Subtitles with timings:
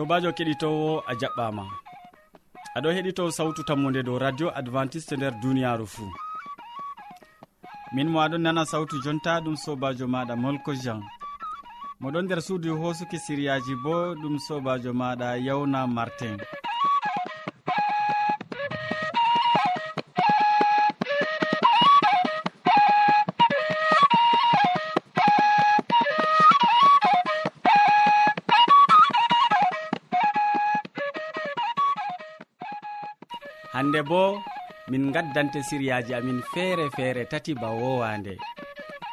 [0.00, 1.64] sobajo keɗitowo a jaɓɓama.
[2.76, 6.10] Aɗo heɗito sawtu tammude dow radio adventiste e nder duniyaru fuu.
[7.94, 11.02] Min mo aɗon nana sawtu jonta ɗum sobajo maɗa molko jean.
[12.00, 16.36] Moɗon nder suudu hosuki siriyaji bo ɗum sobajo maɗa yawna martin.
[33.90, 34.38] hande bo
[34.88, 38.38] min gaddante siriyaji amin feere feere tati ba wowande.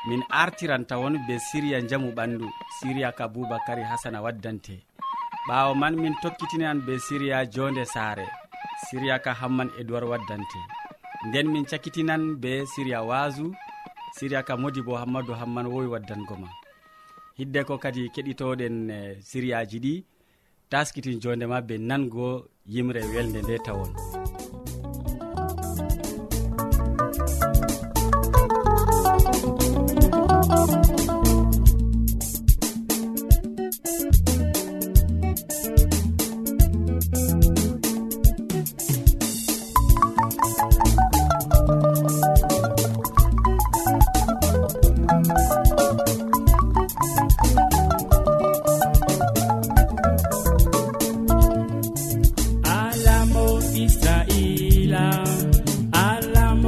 [0.07, 2.45] Min artiran tawon be siriya jamu ɓandu
[2.79, 4.85] siriya ka boubacary hasana waddante.
[5.49, 8.27] Ɓawo man min tokkitinan be siriya jonde saare
[8.89, 10.59] siriya ka hamman edoird waddante.
[11.27, 13.55] Nden min cakkitinan be siriya wasu
[14.17, 16.49] siriya ka modi bo hammadou hamman wowi waddango ma.
[17.37, 19.93] Hidde ko kadi keɗitoɗen e, siriyaji ɗi
[20.69, 24.26] taskitin jondema be nango yimre welde nde tawon.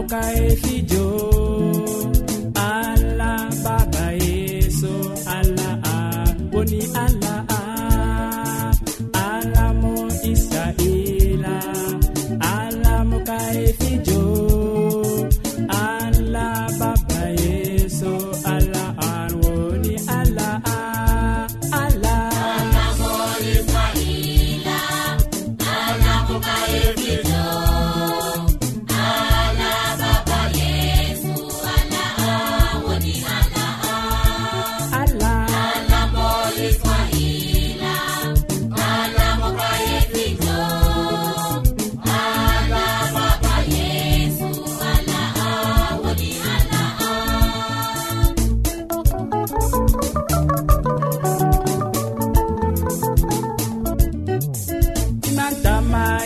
[0.09, 0.98] kay fijo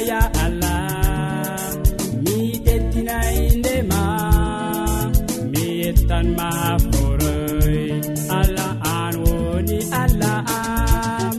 [0.10, 1.60] ya allah.
[2.24, 4.02] Mi ɗeddinayi ndema
[5.52, 6.50] mi yettanma
[6.92, 7.78] foroy.
[8.40, 11.34] Allah an woni allah am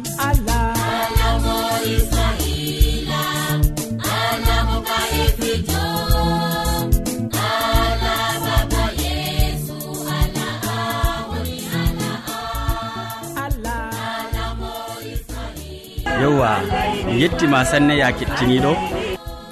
[16.20, 16.60] yewwa
[17.44, 18.72] gettima sanne ya kettiniɗo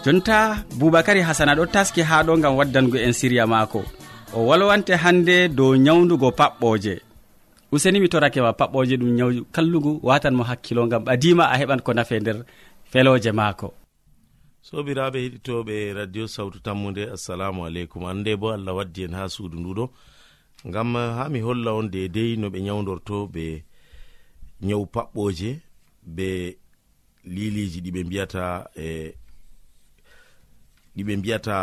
[0.04, 3.84] jonta boubacary hasana ɗo taski ha ɗo gam waddango en siriya mako
[4.34, 6.94] o walwante hande dow nyawdugo paɓɓoje
[7.72, 11.92] useni mi torake ma paɓɓoje ɗum nyaw kallugu watanmo hakkilo gam ɓadima a heɓan ko
[11.92, 12.36] nafe nder
[12.90, 13.74] feloje maako.
[14.62, 18.04] Sobiraɓe heɗitoɓe radio sawtu tammude assalamu aleykum.
[18.08, 19.84] Hande bo allah waddi en ha suudu nduɗo.
[20.64, 23.62] Gam ha mi holla on dedei no ɓe nyawdorto ɓe
[24.62, 25.60] nyawu paɓɓoje
[26.06, 26.56] be
[27.24, 29.14] liliji ɗiɓe mbiyata e
[30.96, 31.56] ɗiɓe mbiyata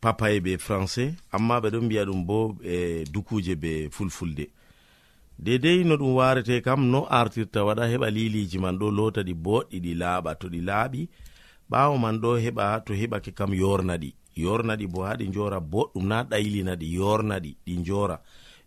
[0.00, 4.46] papaye be français amma ɓe ɗon mbiya ɗum bo e dukuje be fulfulde.
[5.38, 9.78] Dedei no ɗum warete kam no artirta waɗa heɓa liliji man ɗo lota ɗi boɗɗi
[9.84, 11.08] ɗi laaɓa to ɗi laaɓi
[11.70, 16.76] ɓawo man ɗo heɓa to heɓake kam yornaɗi yornaɗi bo haɗi jora boɗɗum na ɗaylina
[16.80, 18.16] yornaɗi ɗi jora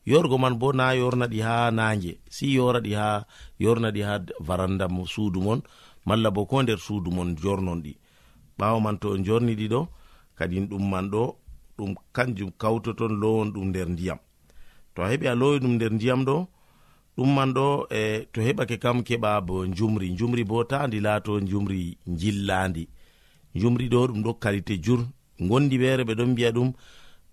[0.06, 3.26] yorgo man bo na yorna ɗi ha nage si yora ɗi ha
[3.60, 5.62] yorna ɗi ha varanda suudu mon
[6.06, 7.94] malla bo ko nder suudu mon jornon ɗi.
[8.58, 9.88] Ɓawo man to en jorni ɗi ɗo
[10.38, 11.36] kadin ɗum man ɗo
[11.78, 14.20] ɗum kanjum kawtoton lowon ɗum nder ndiyam.
[14.94, 16.48] To a heɓi a lowi ɗum nder ndiyam ɗo
[17.18, 21.40] ɗum man ɗo e to heɓake kam keɓa bo jumri jumri bo ta ndi laato
[21.40, 22.88] jumri jillandi
[23.56, 25.02] jumri ɗo ɗum ɗo kalite jur.
[25.40, 26.72] Gondi ɓeere ɓe ɗon mbiya ɗum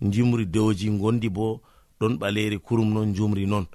[0.00, 1.60] jumri dewji gondi bo
[2.02, 3.66] ɗon ɓaleri kurum non jumri non.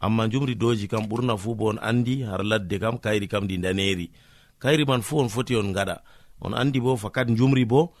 [0.00, 3.58] Amma jumri doji kam ɓurna fu bo on andi har ladde kam kayri kam ndi
[3.58, 4.10] daneri
[4.58, 6.00] kayri man fu on foti on gaɗa
[6.40, 7.92] on andi bo fakat jumri bo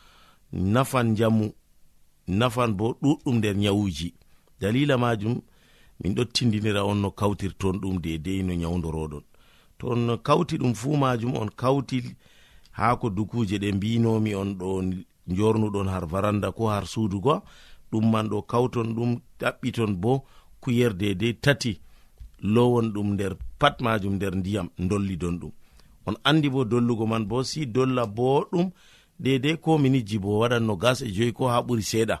[0.52, 1.52] nafan jamu
[2.28, 4.14] nafan bo ɗuɗɗum nder nyawuji.
[4.60, 5.40] Dalila majum
[6.00, 9.22] min ɗo tindinira on no kawtirton ɗum dedei no nyawdoroɗon
[9.78, 12.16] to on kawti ɗum fu majum on kawti
[12.72, 14.68] ha ko dukuje ɗe mbinomi on ɗo
[15.28, 17.42] jornuɗon har varanda ko har suudu go
[17.94, 19.10] ɗum man ɗo kawton ɗum
[19.40, 20.12] ɗaɓɓiton bo
[20.60, 21.72] kuyer dedei tati.
[22.54, 25.52] Lowon ɗum nder pat majum nder ndiyam dollidon ɗum.
[26.06, 28.70] On andi bo dollugo man bo si dolla boɗum
[29.24, 32.16] dedei ko minijji bo waɗan no gas e joyi ko ha ɓuri seeɗa.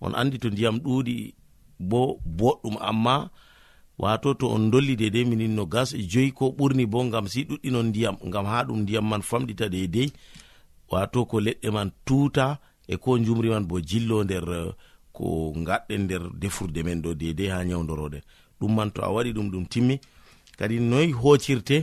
[0.00, 1.34] On andi to ndiyam ɗuɗi
[1.78, 3.30] bo boɗɗum amma
[3.98, 7.44] wato to on dolli dedei minin no gas e joyi ko ɓurni bo ngam si
[7.48, 10.12] ɗuɗɗinon ndiyam ngam ha ɗum ndiyam man famɗita dedei
[10.90, 14.74] wato ko leɗɗe man tuta e ko jumri man bo jillo nder
[15.16, 15.24] ko
[15.66, 18.22] gaɗɗen nder defurde men ɗo dedei ha nyawdoroɗen
[18.58, 19.94] ɗum man to a waɗi ɗum ɗum timmi
[20.58, 21.76] kadi noyi hocirte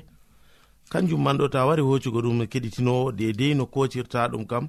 [0.91, 4.67] kanjum man ɗo to a wari hocugo ɗum keɗitinowo dedei no kocirta ɗum kam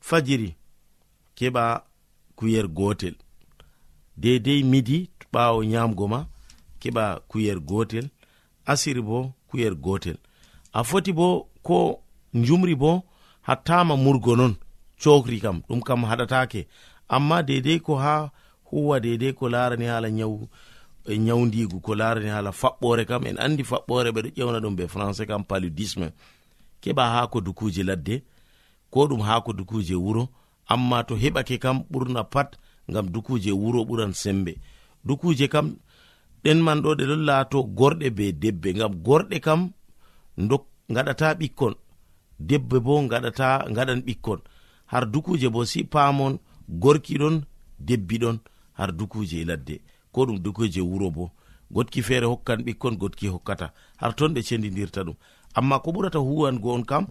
[0.00, 0.50] fajiri
[1.36, 1.64] keɓa
[2.36, 3.14] kuyer gotel.
[4.16, 6.26] Dedei midi ɓawo nyamgo ma
[6.80, 8.06] keɓa kuyer gotel
[8.66, 10.16] asiri bo kuyer gotel.
[10.72, 11.26] A foti bo
[11.62, 11.76] ko
[12.34, 12.90] jumri bo
[13.46, 14.54] hattama murgo non
[15.02, 16.60] cokri kam ɗum kam haɗatake.
[17.08, 18.30] amma dedei ko ha
[18.64, 20.48] huwa dedei ko larani hala nyawu
[21.06, 25.26] e nyawdigu ko larani hala faɓɓore kam en andi faɓɓore ɓeɗo ƴewna ɗum be français
[25.26, 26.12] kam paludisme.
[26.80, 28.22] Keɓa haako dukuje ladde
[28.90, 30.28] ko ɗum haako dukuje wuro
[30.66, 32.56] amma to heɓake kam ɓurna pat
[32.90, 34.56] ngam dukuje wuro ɓuran sembe.
[35.04, 35.76] Dukuje kam
[36.44, 39.70] ɗen man ɗo ɗe ɗon laato gorɗe be debbe ngam gorɗe kam
[40.90, 41.74] gaɗata ɓikkon
[42.38, 44.40] debbe bo gaɗata gaɗan ɓikkon.
[44.86, 46.38] Har dukuje bo si pamon
[46.68, 47.44] gorki ɗon
[47.78, 48.38] debbi ɗon
[48.72, 49.80] har dukuje e ladde.
[50.12, 51.30] Ko ɗum dukuje wuro bo.
[51.70, 53.72] Gotki feere hokkan ɓikkon gotki hokkata.
[53.96, 55.14] Har ton ɓe cendidirta ɗum.
[55.54, 57.06] Amma ko ɓurata huwango on kam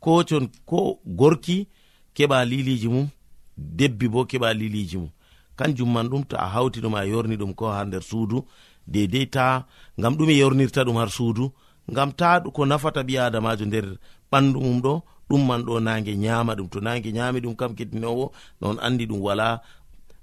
[0.00, 1.68] ko con ko gorki
[2.14, 3.08] keɓa liliji mum
[3.56, 5.10] debbi bo keɓa liliji mum.
[5.56, 8.44] Kanjum man ɗum to a hawti ɗum a yorni ɗum ko ha nder suudu
[8.86, 9.66] dedei ta
[9.98, 11.52] ngam ɗum e yornirta ɗum har suudu
[11.90, 13.98] ngam ta ko nafata ɓi adamajo nder
[14.30, 16.68] ɓandu mum ɗo ɗum man ɗo nage nyama ɗum.
[16.68, 19.60] To nage nyami ɗum kam kettinowo non andi ɗum wala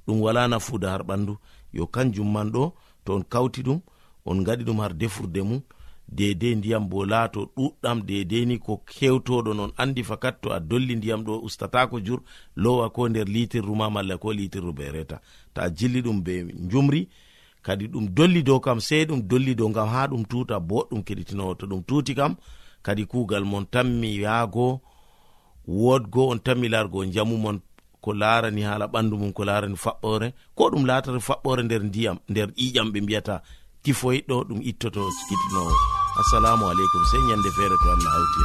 [0.07, 1.37] ɗum wala nafuda har ɓandu.
[1.73, 2.73] Yo kanjum man ɗo
[3.05, 3.79] to on kawti ɗum
[4.25, 5.61] on gaɗi ɗum har defurde mum
[6.11, 10.95] dedei ndiyam bo laato ɗuɗɗam dedei ni ko kewtoɗo non andi fakat to a dolli
[10.95, 12.19] ndiyam ɗo ustatako jur
[12.55, 15.21] lowa ko nder litirru ma malla ko litirru be reta.
[15.53, 17.07] Ta jilli ɗum be jumri
[17.61, 21.55] kadi ɗum dolli dow kam sei ɗum dolli dow ngam ha ɗum tuta boɗɗum keɗitinowo.
[21.55, 22.35] To ɗum tuti kam
[22.83, 24.81] kadi kugal mon tanmi yaago
[25.67, 27.59] wodgo on tanmi largo jamu mon
[28.01, 30.27] ko larani hala ɓandu mum ko larani faɓɓore
[30.57, 33.35] ko ɗum latata faɓɓore nder ndiyam nder ƴiƴam ɓe mbiyata
[33.83, 35.73] tifoyiɗo ɗum ittoto sikitinowo.
[36.21, 38.43] Assalamu aleykum sey ñande feere to allah hawti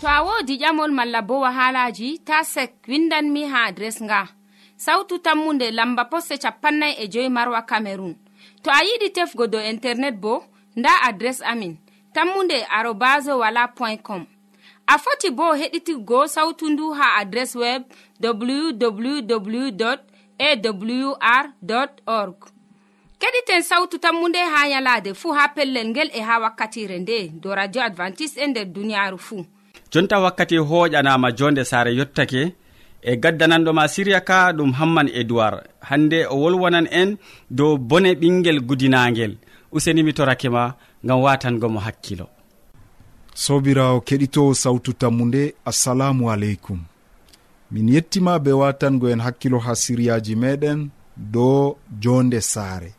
[0.00, 4.20] to a wodi ƴamol malla bo wahalaji ta sek windanmi ha adres nga.
[4.76, 8.14] sawtu tammunde lamba posse capannay e joyi marwa camerun
[8.62, 10.44] to a yiɗi tefgo dow internet bo
[10.76, 11.76] nda adres amin
[12.14, 14.26] tammunde arobas wala point com.
[14.86, 17.82] A foti bo heɗitigo sawtu ndu ha adres web
[18.22, 19.84] www
[20.38, 21.46] awr
[22.06, 22.36] org.
[23.18, 27.82] Keɗiten sawtu tammunde ha yalade fuu ha pellel ngel e ha wakkatire nde do radio
[27.82, 29.44] advantice'e e nder duniyaaru fuu
[29.90, 32.52] jonta wakkati hoƴanama jonde saare yottake
[33.02, 37.16] e gaddananɗoma siriya ka ɗum hamman edoird hande o wolwonan en
[37.50, 39.36] dow bone ɓinguel gudinagel
[39.72, 40.74] usenimi torake ma
[41.04, 42.26] gam watangomo hakkilo.
[43.34, 46.80] Sobirawo keɗitowo sawtu tammu nde assalamu aleykum.
[47.70, 52.90] Min yettima be watango en hakkilo ha siriyaji meɗen dow jonde saare.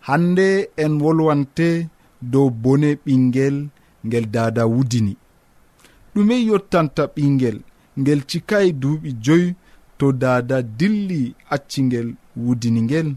[0.00, 1.88] Hande en wolwante
[2.22, 3.56] dow bone ɓinguel
[4.06, 5.16] ngel dada wudini.
[6.14, 7.58] Ɗume yottanta ɓinguel
[8.00, 9.46] ngel cikayi duuɓi joyi
[9.98, 11.20] to dada dilli
[11.54, 12.08] accingel
[12.42, 13.08] wudini ngel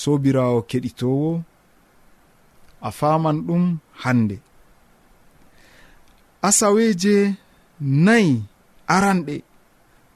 [0.00, 1.30] sobirawo keɗitowo
[2.86, 3.64] a faman ɗum
[4.02, 4.36] hande
[6.48, 7.14] asaweje
[8.04, 8.34] nayi
[8.94, 9.34] aranɗe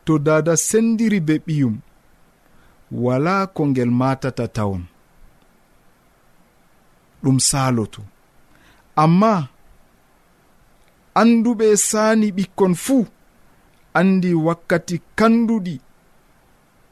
[0.09, 1.75] to dada sendiri be ɓiyum.
[3.05, 4.83] Wala ko ngel matata tawon.
[7.23, 8.03] Ɗum saloto
[9.03, 9.33] amma
[11.21, 13.05] anduɓe saani ɓikkon fuu
[13.99, 15.75] andi wakkati kanduɗi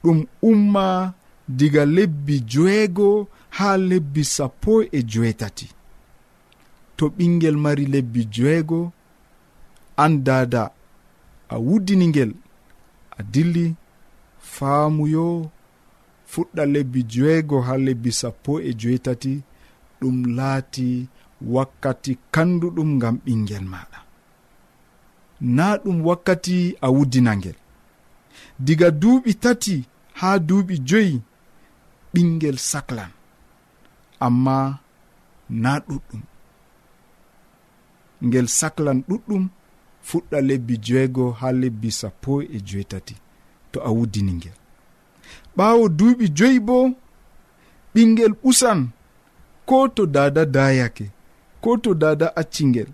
[0.03, 0.19] ɗum
[0.51, 0.87] umma
[1.59, 3.09] diga lebbi joeego
[3.57, 5.67] ha lebbi sappo e joetati
[6.97, 8.81] to ɓingel mari lebbi joeego
[10.05, 10.63] an dada
[11.49, 12.33] a wuddini ngel
[13.19, 13.67] a dilli
[14.55, 15.27] faamuyo
[16.31, 19.33] fuɗɗa lebbi joeego ha lebbi sappo e joetati
[20.01, 20.89] ɗum laati
[21.55, 24.06] wakkati kanduɗum ngam ɓingel maɗa
[25.41, 27.55] na ɗum wakkati a wuddinangel.
[28.59, 29.85] Diga duuɓi tati
[30.19, 31.23] ha duuɓi joyi
[32.13, 33.11] ɓingel sahlan
[34.27, 34.57] amma
[35.63, 36.23] na ɗuɗɗum.
[38.27, 39.45] Ngel sahlan ɗuɗɗum
[40.09, 43.15] fuɗɗa lebbi joego ha lebbi sappo e joetati
[43.73, 44.57] to a wuddini ngel
[45.57, 46.77] ɓawo duuɓi joyi bo
[47.95, 48.81] ɓingel ɓusan
[49.69, 51.07] ko to dada dayake
[51.63, 52.89] ko to dada accingel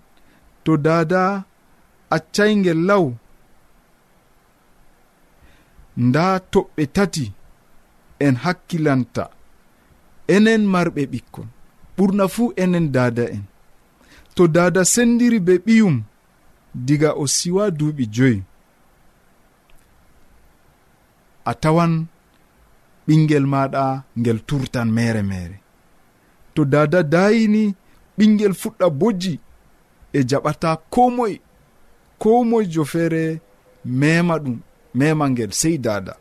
[0.63, 1.21] to dada
[2.15, 3.05] accaygel law
[6.05, 7.25] nda toɓɓe tati
[8.25, 9.23] en hakkilanta
[10.35, 11.47] enen marɓe ɓikkon.
[11.95, 13.43] Ɓurna fuu enen dada en.
[14.35, 15.95] To dada sendiri be ɓiyum
[16.85, 18.39] diga o siwa duuɓi joyi.
[21.45, 21.93] A tawan
[23.07, 23.83] ɓingel maɗa
[24.19, 25.57] ngel turtan mere mere.
[26.53, 27.63] To dada dayini
[28.17, 29.33] ɓingel fuɗɗa bojji
[30.13, 31.37] e jaɓata ko moye
[32.23, 33.23] ko moyjo feere
[33.99, 34.57] mema ɗum
[34.99, 36.13] mema ngel sey dada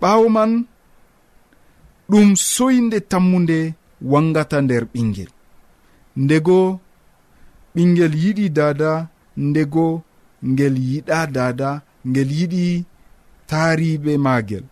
[0.00, 0.52] ɓawo man
[2.10, 3.58] ɗum soyde tammude
[4.10, 5.30] wangata nder ɓingel
[6.22, 6.58] ndego
[7.74, 8.90] ɓingel yiɗi dada
[9.48, 9.86] ndego
[10.50, 11.68] ngel yiɗa dada
[12.08, 12.64] ngel yiɗi
[13.48, 14.64] taariɓe maagel.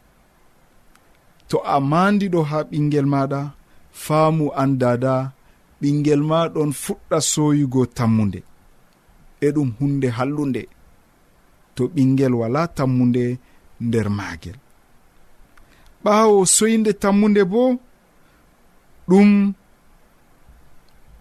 [1.49, 3.41] To a mandiɗo ha ɓingel maɗa
[4.05, 5.15] faamu an dada
[5.81, 8.41] ɓingel ma ɗon fuɗɗa soyugo tammude
[9.41, 10.63] e ɗum hunde hallunde
[11.75, 13.25] to ɓingel wala tammude
[13.87, 14.59] nder maagel.
[16.05, 17.63] Ɓaawo soyde tammude bo
[19.09, 19.31] ɗum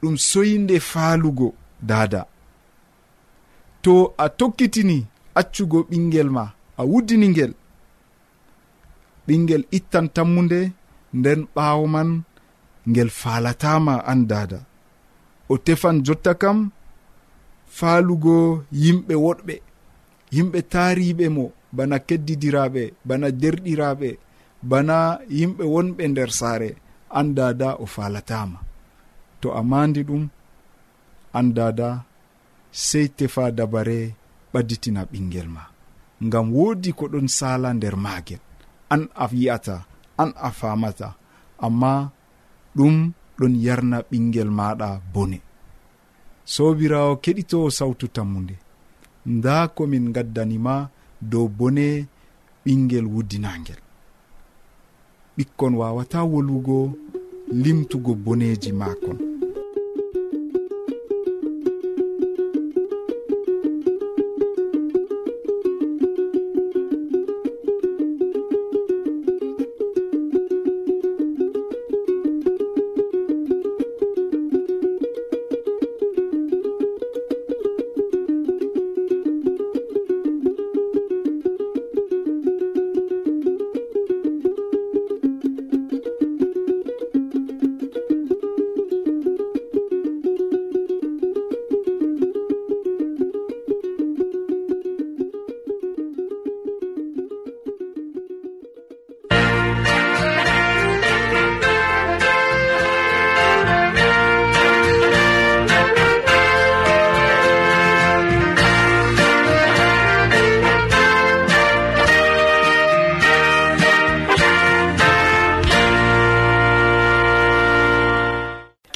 [0.01, 1.47] ɗum soyde faalugo
[1.89, 2.21] daada.
[3.83, 4.97] To a tokkitini
[5.39, 6.43] accugo ɓingel ma
[6.79, 7.53] a wuddini ngel
[9.27, 10.59] ɓingel ittan tammude
[11.17, 12.09] nden ɓaawo man
[12.89, 14.59] ngel faalatama an daada.
[15.51, 16.57] O tefan jotta kam
[17.75, 19.55] faalugo yimɓe woɗɓe
[20.35, 21.45] yimɓe taariɓe mo
[21.75, 24.09] bana keddidiraɓe bana derɗiraɓe
[24.69, 24.95] bana
[25.37, 26.69] yimɓe wonɓe nder saare
[27.17, 28.59] an dada o falatama
[29.41, 30.23] to a mandi ɗum
[31.37, 31.89] an dada
[32.71, 33.99] sey tefa dabare
[34.53, 35.63] ɓadditina ɓingel ma.
[36.25, 38.41] Ngam woodi ko ɗon sala nder maagel
[38.93, 39.75] an a yi'ata
[40.21, 41.07] an a famata
[41.65, 41.93] amma
[42.75, 42.95] ɗum
[43.37, 45.37] ɗon yarna ɓingel maɗa bone.
[46.53, 48.55] sobirawo keɗito sawtu tammude
[49.35, 50.75] nda komin gaddanima
[51.31, 51.87] dow bone
[52.63, 53.79] ɓingel wuddinangel.
[55.37, 56.77] Ɓikkon wawata wolugo
[57.63, 59.17] limtugo boneji makon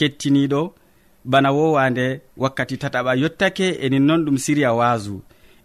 [0.01, 0.61] kettiniɗo
[1.31, 2.05] bana wowande
[2.43, 5.15] wakkati tataɓa yottake enin noon ɗum siriya waasu.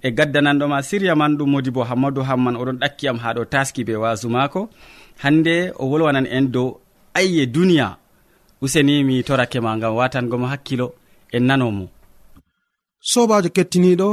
[0.07, 3.95] E gaddananɗoma siriya man ɗum modi bo hammadou hamman oɗon ɗakkiyam ha ɗo taski be
[4.03, 4.61] waasu maako.
[5.23, 6.69] Hande o wolwanan en dow
[7.19, 7.89] ayye duniya.
[8.65, 10.87] Useni mi torake ma gam watangomo hakkilo
[11.37, 11.85] en nanomo
[13.13, 14.09] sobajo kettiniɗo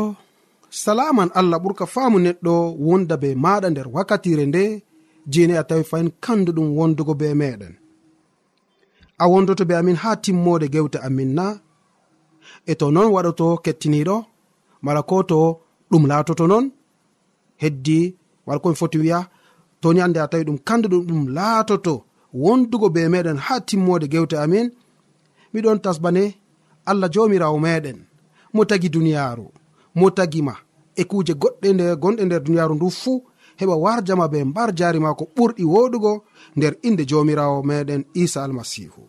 [0.84, 2.54] salaman allah ɓurka faamu neɗɗo
[2.88, 4.64] wonda be maɗa nder wakkatire nde
[5.34, 7.74] jeni a tawi fayin kanduɗum wondugo be meɗen
[9.18, 11.46] a wondoto be amin ha timmode gewte amin na.
[12.66, 14.16] E to non waɗoto kettiniɗo
[14.86, 15.40] mala ko to
[15.92, 16.66] ɗum laatoto non
[17.62, 18.00] heddi
[18.46, 19.20] wala komi foti wiya
[19.82, 21.94] toni hande a tawi ɗum kanduɗum ɗum laatoto
[22.44, 24.68] wondugo be meɗen ha timmode gewte amin
[25.54, 26.24] miɗon tasbane
[26.90, 27.98] allah jomirawo meɗen
[28.54, 29.46] mo tagi duniyaaru
[30.00, 30.54] mo tagima
[30.96, 33.18] e kuje goɗɗe nde gonɗe nder duniyaaru ndu fuu
[33.60, 36.14] heɓa warjama be mbar jari ma ko ɓurɗi woɗugo
[36.56, 39.04] nder inde jomirawo meɗen isa almasihu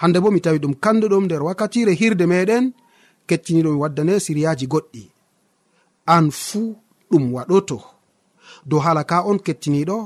[0.00, 2.64] hande bo mi tawi ɗum kanduɗum nder wakkatire hirde meɗen
[3.28, 5.02] kettiniɗomi waddane siriyaji goɗɗi.
[6.14, 6.76] An fuu
[7.10, 7.78] ɗum waɗoto.
[8.68, 9.96] Dow hala ka on kettiniɗo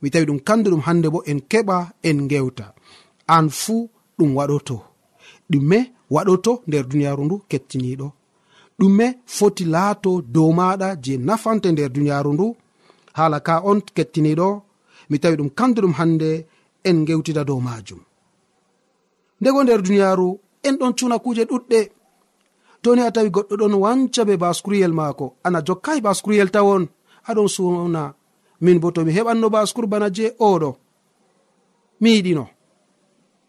[0.00, 1.76] mi tawi ɗum kanduɗum hande bo en keɓa
[2.08, 2.66] en gewta
[3.36, 4.76] an fuu ɗum waɗoto.
[5.50, 5.78] Ɗume
[6.14, 8.06] waɗoto nder duniyaru ndu kettiniɗo
[8.78, 12.46] ɗume foti laato dow maɗa je nafante nder duniyaru ndu.
[13.18, 14.48] Hala ka on kettiniɗo
[15.10, 16.30] mi tawi ɗum kanduɗum hande
[16.88, 18.00] en gewtida dow majum
[19.40, 20.28] ndego nder duniyaru
[20.66, 21.80] en ɗon cuna kuje ɗuɗɗe.
[22.82, 26.82] Toni a tawi goɗɗo ɗon wanca be baskuriyel maako ana jokkai baskuriyel tawon
[27.28, 28.02] aɗon suna
[28.60, 30.70] min bo tomi heɓanno baskur bana je oɗo
[32.00, 32.44] mi yiɗino.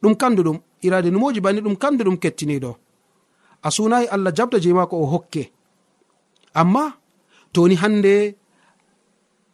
[0.02, 2.72] Ɗum kanduɗum irade numoji bani ɗum kanduɗum kettiniɗo
[3.68, 5.44] a sunayi allah jabda je mako o hokke.
[6.62, 6.84] Amma
[7.54, 8.16] toni hande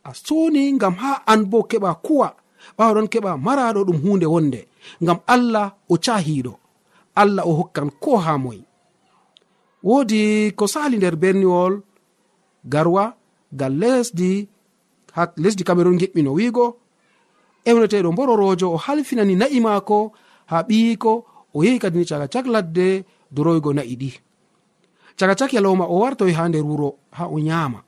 [0.10, 2.28] a suni ngam ha an bo keɓa kuwa
[2.78, 4.62] ɓawaɗon keɓa maraɗo ɗum hunde wonde.
[5.04, 6.54] Ngam allah o cahiɗo
[7.16, 8.64] allah o hokkan ko ha moyi
[9.84, 11.82] woodi ko sali nder berniwol
[12.66, 13.16] garwa
[13.52, 14.48] gal lesdi
[15.16, 16.66] ha lesdi cameron giɓɓino wiigo
[17.66, 19.98] ewneteɗo mbororojo o halfinani na'i maako
[20.52, 21.12] ha ɓiyiko
[21.54, 24.12] o yehi kadini caga cak ladde doroygo na'i ɗi.
[25.18, 27.80] Caga cak yalowma o wartoy ha nder wuro ha o nyama.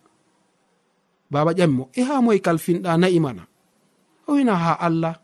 [1.31, 3.43] Baba ƴamimo e ha moye kalfinɗa na'i mana?
[4.27, 5.15] O wina ha allah.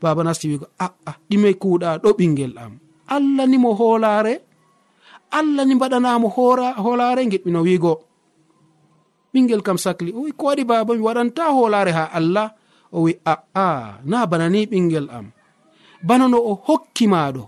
[0.00, 2.78] Baba nasti wigo aa ɗime kuuɗa ɗo ɓingel am.
[3.08, 4.34] Allah ni mo hoolaare?
[5.30, 6.28] Allah ni mbaɗanamo
[6.82, 7.92] hoolare giɗɓino wigo
[9.32, 12.48] ɓingel kam sakli o wi ko waɗi baba mi waɗanta hoolare ha allah?
[12.92, 15.26] O wi aa na bana ni ɓingel am.
[16.02, 17.42] Bana no o hokkimaɗo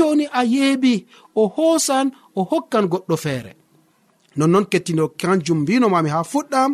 [0.00, 0.92] toni a yeeɓi
[1.40, 2.06] o hoosan
[2.38, 3.52] o hokkan goɗɗo feere.
[4.38, 6.70] Nonnon kettino kanjum mbinomami ha fuɗɗam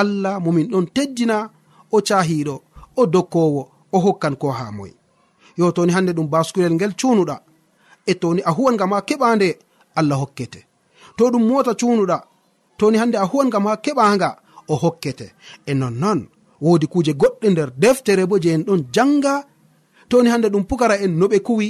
[0.00, 1.36] allah momin ɗon teddina
[1.94, 2.54] o cahiɗo
[3.00, 3.62] o dokkowo
[3.94, 4.92] o hokkan ko ha moy.
[5.58, 7.36] Yo toni hande ɗum baskurel ngel cunuɗa
[8.10, 9.48] e toni a huwan gam ha keɓande
[9.98, 10.60] allah hokkete.
[11.16, 12.18] To ɗum mota cunuɗa
[12.78, 14.30] toni hande a huwan gam ha keɓanga
[14.68, 15.26] o hokkete.
[15.66, 16.20] E nonnon
[16.64, 19.34] wodi kuje goɗɗe nder deftere bo je en ɗon janga
[20.10, 21.68] toni hande ɗum pukara en no ɓe kuwi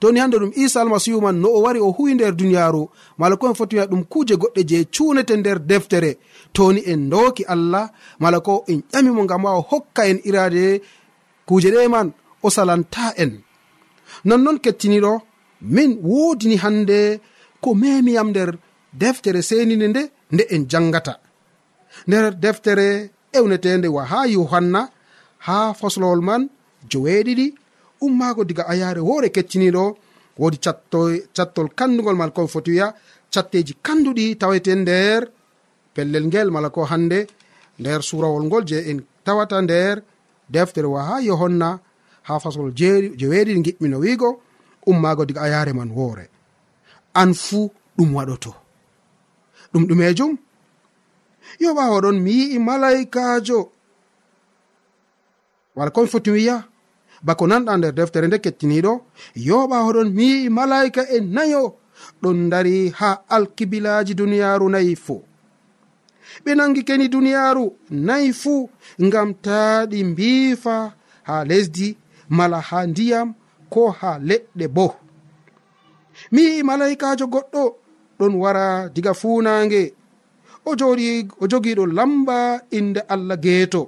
[0.00, 2.88] toni hande ɗum isa almasihu man no o wari o huwi nder duniyaru
[3.18, 6.18] mala ko en foti wiya ɗum kuje goɗɗe je cunete nder deftere.
[6.52, 10.82] Toni en doki allah mala ko en ƴamimo ngam ma o hokka en irade
[11.48, 13.32] kuje ɗe man o salanta en.
[14.24, 15.12] Nonnon kettiniɗo
[15.62, 17.20] min wodini hande
[17.62, 18.50] ko memiyam nder
[18.92, 21.14] deftere senide nde nde en jangata
[22.08, 22.88] nder deftere
[23.32, 24.80] ewnetende wa ha yohanna
[25.46, 26.42] ha foslowol man
[26.90, 27.46] joweeɗiɗi
[28.00, 29.84] ummaago diga ayaare woore kecciniɗo
[30.38, 30.58] woodi
[31.36, 32.94] cattol kandugol mala ko foti wiya
[33.32, 35.22] catteji kanduɗi tawete nder
[35.94, 37.26] pellel ngel mala ko hande
[37.78, 39.96] nder surawol ngol je en tawata nder
[40.48, 41.78] deftere wa ha yohonna.
[42.22, 44.40] Ha fasol je weeɗiɗi giɓɓino wiigo.
[44.86, 46.24] Ummaago diga ayaare man woore.
[47.14, 48.52] An fuu ɗum waɗoto.
[49.72, 50.32] Ɗum ɗumejum
[51.60, 53.70] yo ɓawaɗon mi yi'i malaikajo
[55.76, 56.56] wala komi foti wiya?
[57.22, 58.92] bako nanɗa nder deftere nde kettiniɗo
[59.48, 61.62] yoɓa hoɗon mi yi'i malaika e nayo
[62.22, 65.22] ɗon dari ha alkibilaji duniyaru nayi fuu
[66.44, 68.68] ɓe nangi keni duniyaru nayi fuu
[69.06, 70.76] ngam ta ɗi mbiifa
[71.28, 71.96] ha lesdi
[72.28, 73.34] mala ha ndiyam
[73.72, 74.86] ko ha leɗɗe bo.
[76.32, 77.62] Mi yi'i malaikajo goɗɗo
[78.18, 79.82] ɗon wara diga fuunange
[80.64, 82.38] o joɗi o jogiɗo lamba
[82.78, 83.82] inde allah geeto.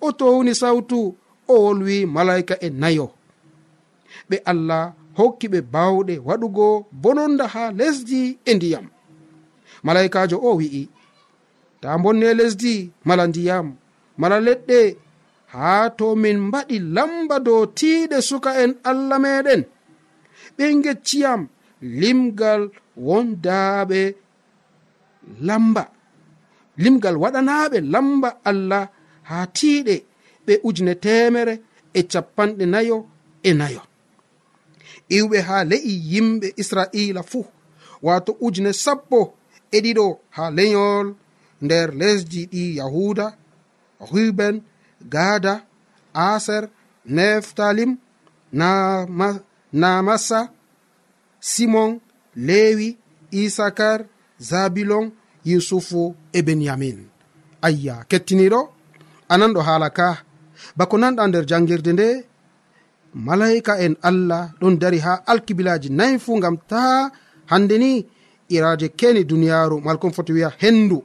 [0.00, 1.16] O towni sawtu
[1.52, 3.06] o wolwi malaika e nayo.
[4.28, 4.82] Ɓe allah
[5.18, 6.66] hokki ɓe bawɗe waɗugo
[7.02, 8.86] bononda ha lesdi e ndiyam.
[9.86, 10.82] Malaikajo o wi'i
[11.80, 12.74] ta bonne lesdi
[13.06, 13.66] mala ndiyam
[14.20, 14.80] mala leɗɗe
[15.54, 19.62] haa to min mbaɗi lamba dow tiiɗe suka en allah meɗen.
[20.56, 21.40] Ɓe gecciyam
[22.00, 22.62] limgal
[23.06, 24.00] wondaaɓe
[25.48, 25.82] lamba.
[26.82, 28.82] Limgal waɗanaɓe lamba allah
[29.28, 29.96] haa tiiɗe.
[30.50, 31.54] ɓe ujune temere
[31.94, 32.96] e capanɗe nayo
[33.42, 33.82] e nayo.
[35.16, 37.46] Iwɓe ha le'i yimɓe israila fuu
[38.06, 39.20] wato ujune sappo
[39.70, 41.06] e ɗiɗo ha leyol
[41.64, 43.26] nder lesdi ɗi yahuda
[44.10, 44.56] ruben
[45.12, 45.54] gada
[46.12, 46.64] aser
[47.16, 47.92] neftalim
[49.80, 50.40] namasa
[51.50, 51.90] simon
[52.46, 52.88] lewi
[53.42, 54.00] isakar
[54.48, 55.06] zabilon
[55.44, 56.98] yusufu e benyamin.
[57.66, 58.60] Ayya kettiniɗo
[59.32, 60.08] anan ɗo haala ka.
[60.76, 62.08] bako nanɗa nder jangirde nde
[63.14, 67.10] malaika en allah ɗon dari ha alkibilaji nayi fu gam ta
[67.50, 67.92] hande ni
[68.50, 71.02] iraje kene duniyaru malkon foti wiya hendu.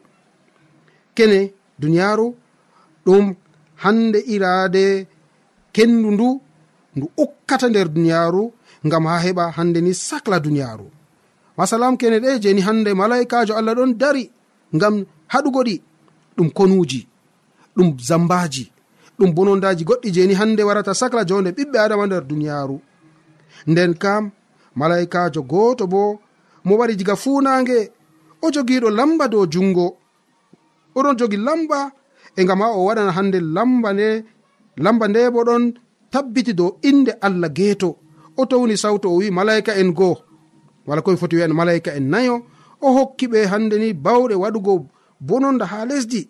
[1.15, 2.35] Kene duniyaru
[3.05, 3.35] ɗum
[3.83, 5.07] hande irade
[5.75, 6.41] kendu ndu
[6.95, 8.43] ndu ukkata nder duniyaru
[8.91, 10.87] gam ha heɓa hande ni sacla duniyaru.
[11.57, 14.31] Masalam kene ɗe jeni hande malaikajo allah ɗon dari
[14.73, 15.75] gam haɗugo ɗi
[16.37, 17.07] ɗum konuji
[17.75, 18.71] ɗum zambaji.
[19.19, 22.78] ɗum bonondaji goɗɗi jeni hande warata sacla jonde ɓiɓɓe adama nder duniyaru
[23.67, 24.23] nden kam
[24.75, 26.19] malaikajo goto bo
[26.65, 27.91] mo wari diga funange
[28.41, 29.97] o jogiɗo lamba dow jungo
[30.95, 31.91] oɗon jogi lamba
[32.36, 34.08] e gam ha o waɗana hande lamba nde
[34.84, 35.63] lamba nde bo ɗon
[36.12, 37.89] tabbiti dow inde allah geeto.
[38.38, 40.15] O towni sawto o wi malaika en goo.
[40.88, 42.36] Wala koye foti wiyan malaika en nayo
[42.82, 44.73] o hokki ɓe hande ni bawɗe waɗugo
[45.19, 46.30] bononda ha lesdi.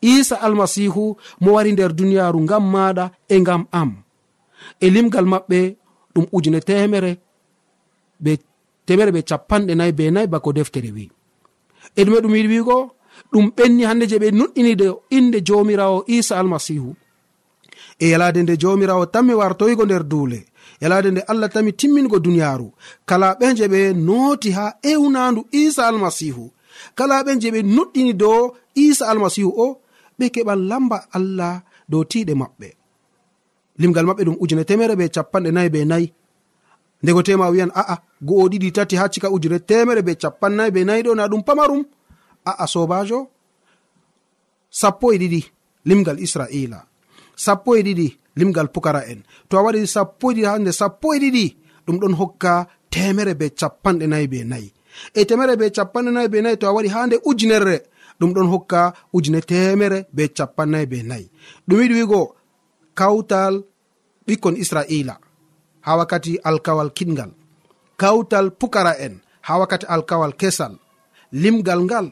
[0.00, 3.90] isa almasihu mo wari nder duniyaru ngam maɗa e ngam am.
[4.80, 5.76] E limgal maɓɓe
[6.14, 7.18] ɗum ujune temere
[8.20, 8.38] be
[8.86, 11.10] temere ɓe capanɗe nayi be nayi bako deftere wi.
[11.96, 12.76] E ɗume ɗum yiɗi wigo
[13.32, 16.96] ɗum ɓenni hande je ɓe nuɗɗinide inde jomirawo isa almasihu.
[17.98, 20.46] E yalade nde jomirawo tanmi wartoyigo nder duule
[20.80, 22.72] yalade nde allah tami timmingo duniyaru
[23.06, 26.50] kala ɓe je ɓe noti ha ewnandu isa almasihu
[26.94, 29.80] kala ɓen je ɓe nuɗɗini dow isa almasihu o
[30.20, 31.54] ɓe keɓan lamba allah
[31.90, 32.68] dow tiɗe maɓɓe.
[33.80, 36.06] Limgal maɓɓe ɗum ujune temere be capanɗe nayi be nayi.
[37.02, 37.94] Ndego tema wiyan a'a
[38.26, 41.82] go'o ɗiɗi tati ha cika ujune temere be capannayi be nayi ɗo na ɗum pamarum.
[42.50, 43.18] A'a sobajo
[44.80, 45.40] sappo e ɗiɗi
[45.88, 46.78] limgal israila.
[47.44, 48.06] Sappo e ɗiɗi
[48.36, 51.44] limgal pukara en to a waɗi sappo e ɗiɗi ha nde sappo e ɗiɗi
[51.86, 52.52] ɗum ɗon hokka
[52.92, 54.68] temere be capanɗe nayi be nayi.
[55.14, 57.76] E temere be capanɗe nayi be nayi to a waɗi ha nde ujunerre
[58.20, 61.26] ɗum ɗon hokka ujune temere be capannayi be nayi
[61.68, 62.20] ɗum yiɗi wigo
[62.94, 63.54] kawtal
[64.26, 65.14] ɓikkon israila
[65.80, 67.30] ha wakkati alkawal kiɗgal
[68.00, 69.14] kawtal pukara en
[69.46, 70.72] ha wakkati alkawal kesal.
[71.32, 72.06] Limgal ngal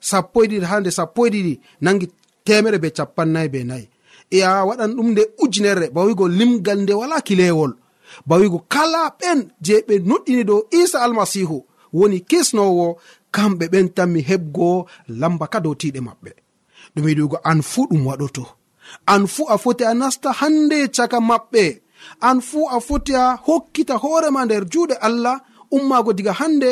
[0.00, 2.06] sappo e ɗiɗi ha nde sappo e ɗiɗi nangi
[2.44, 3.86] temere be capannayi be nayi
[4.30, 7.72] e a waɗan ɗum nde ujunere bawigo limgal nde wala kilewol.
[8.28, 11.58] Bawigo kala ɓen je ɓe noɗɗini dow isa almasihu
[11.92, 12.86] woni kisnowo
[13.34, 14.68] kamɓe ɓen tan mi heɓgo
[15.20, 16.30] lamba ka dow tiɗe maɓɓe.
[16.94, 18.44] Ɗum yiɗugo an fuu ɗum waɗoto.
[19.12, 21.64] An fuu a foti a nasta hande caka maɓɓe.
[22.28, 25.36] An fuu a foti a hokkita hoorema nder juuɗe allah
[25.76, 26.70] ummago diga hande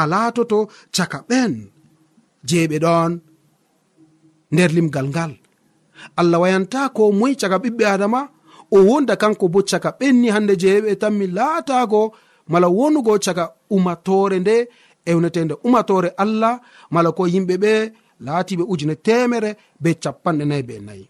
[0.00, 0.58] a laatoto
[0.96, 1.52] caka ɓen.
[2.48, 3.12] Je ɓe ɗon
[4.52, 5.32] nder limgal ngal.
[6.20, 8.20] Allah wayanta ko moyi caka ɓiɓɓe adama
[8.70, 12.02] o wonda kanko bo caka ɓenni hande jeeɓe tan mi laatago
[12.50, 13.44] mala wonugo caka
[13.76, 14.56] umatore nde
[15.06, 16.60] ewnetende umatore allah
[16.90, 17.72] mala ko yimɓe ɓe
[18.26, 19.50] laatiɓe ujune temere
[19.82, 21.04] be capanɗe nayi be nayi.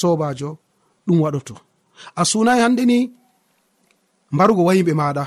[0.00, 0.50] Sobajo
[1.06, 1.54] ɗum waɗoto.
[2.20, 2.98] A sunayi hande ni
[4.34, 5.24] mbarugo wayimɓe maɗa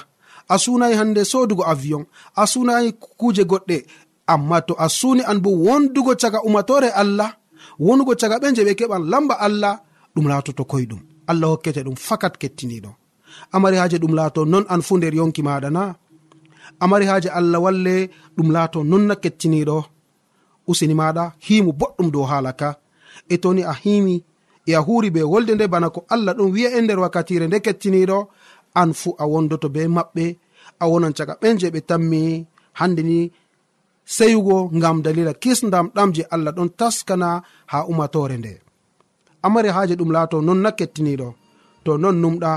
[0.47, 2.03] a sunayi hande sodugo avion.
[2.35, 3.77] A sunayi kuje goɗɗe.
[4.33, 7.29] Amma to a suni an bo wondugo caga umatore allah
[7.79, 9.73] wonugo caga ɓe je ɓe keɓan lamba allah
[10.15, 11.01] ɗum laatoto koyɗum.
[11.31, 12.91] Allah hokkete ɗum fakat kettiniɗo.
[13.55, 15.83] Amari haji ɗum laato non an fu nder yonki maɗa na
[16.83, 17.95] amari haaji allah walle
[18.35, 19.77] ɗum laato nonna kettiniɗo
[20.69, 22.69] usini maɗa himu boɗɗum dow hala ka.
[23.33, 24.15] E toni a himi
[24.69, 27.57] e a huri be wolde nde bana ko allah ɗum wi'a e nder wakkatire nde
[27.65, 28.17] kettiniɗo
[28.81, 30.25] an fu a wondoto be maɓɓe
[30.83, 32.21] a wonan caga ɓen je ɓe tammi.
[32.79, 33.17] Hande ni
[34.15, 37.29] seyugo ngam dalila kisdam ɗam je allah ɗon taskana
[37.71, 38.53] ha umatore nde.
[39.45, 41.27] Amari haaje ɗum laato non na kettiniɗo
[41.83, 42.51] to non numɗa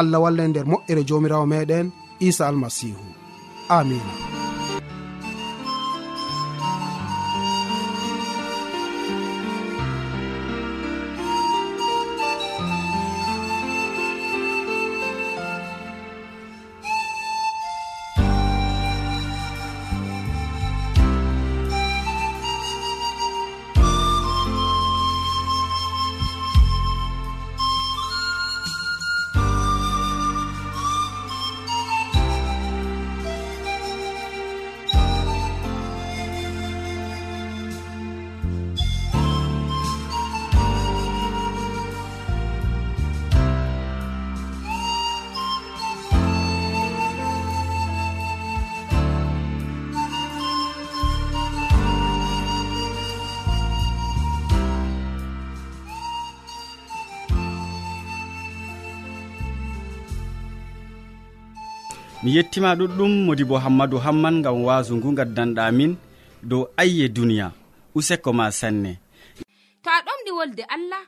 [0.00, 1.86] allah walla e nder moƴƴere jomirawo meɗen
[2.26, 3.21] isa almasihu
[3.78, 4.12] amina
[62.32, 65.92] mi yettima ɗuɗɗum modi bo hammadou hamman gam wasu ngu gaddanɗa min
[66.50, 67.46] dow ayye duniya
[67.94, 68.92] useko ma sanne.
[69.82, 71.04] To a ɗomɗi wolde allah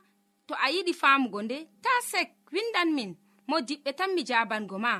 [0.47, 3.11] to a yiɗi famugo nde ta sek windan min
[3.47, 4.93] mo diɓɓe tan mi jabango ma.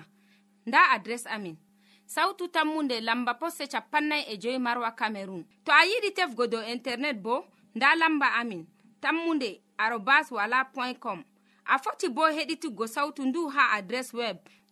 [0.68, 1.56] Nda adres amin.
[2.08, 7.18] Sautu tammunde lamba posse capannay e joyi marwa camerun to a yiɗi tefgo dow internet
[7.22, 8.66] bo nda lamba amin.
[9.02, 11.24] Tammunde arobas wala point com.
[11.68, 14.38] A foti bo heɗituggo sautu ndu ha adres web.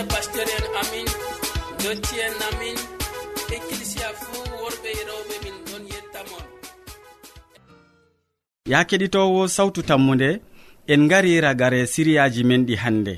[0.00, 1.06] ɓe pasteur en amin
[1.82, 2.76] dotti en amin
[3.56, 6.44] ecclisia fuu worɓe e rewɓe min ɗon yettamon.
[8.66, 10.40] Ya keɗitowo sawtu tammude
[10.88, 13.14] en gari ragare siriyaji men ɗi hannde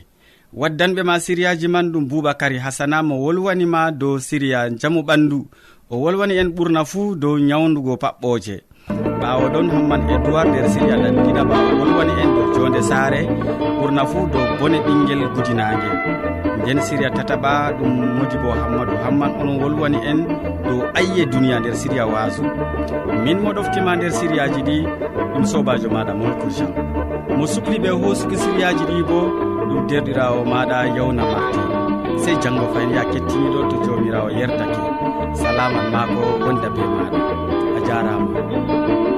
[0.53, 5.47] waddanɓe ma siriyaji man ɗum boubacary hasana mo wolwanima dow siriya jamu ɓandu.
[5.91, 8.57] O wolwani en ɓurna fuu dow nyawdugo paɓɓoje.
[9.21, 13.21] Ɓawo ɗon hamman edoird nder siriya ɗankiɗa o wolwani en dow jonde saare
[13.79, 16.42] ɓurna fuu dow bone ɓinguel gudinage.
[16.63, 18.97] nden siriya tataɓa ɗum modi bo hammadou.
[19.05, 20.19] Hamman onon wolwani en
[20.65, 22.43] dow ayye duniya nder siriya waso
[23.25, 24.77] min mo ɗoftima nder siriyaji ɗi
[25.35, 26.71] ɗum sobajo maɗa molko jean
[27.39, 29.19] mo sukli ɓe hosuki siriyaji ɗi bo
[29.69, 31.61] ɗum derɗirawo maɗa yawna marti.
[32.23, 34.81] Sey janggo fayin ya kettiniɗo to jawmirawo yerdake.
[35.35, 37.19] Salaman ma ko wonda be maɗa.
[37.77, 39.12] A jarama.